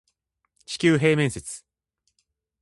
[0.65, 1.61] 地球平面説